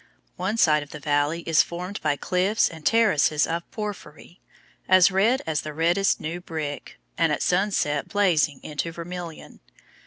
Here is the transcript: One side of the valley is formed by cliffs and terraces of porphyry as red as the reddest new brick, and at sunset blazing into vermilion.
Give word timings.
One 0.35 0.57
side 0.57 0.81
of 0.81 0.89
the 0.89 0.99
valley 0.99 1.41
is 1.43 1.61
formed 1.61 2.01
by 2.01 2.15
cliffs 2.15 2.69
and 2.69 2.83
terraces 2.83 3.45
of 3.45 3.69
porphyry 3.69 4.41
as 4.89 5.11
red 5.11 5.43
as 5.45 5.61
the 5.61 5.75
reddest 5.75 6.19
new 6.19 6.41
brick, 6.41 6.97
and 7.19 7.31
at 7.31 7.43
sunset 7.43 8.07
blazing 8.07 8.59
into 8.63 8.91
vermilion. 8.91 9.59